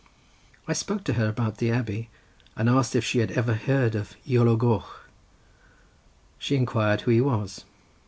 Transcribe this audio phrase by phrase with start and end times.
[0.67, 2.09] I spoke to her about the abbey,
[2.55, 5.07] and asked if she had ever heard of Iolo Goch.
[6.39, 7.65] She inquired who he was.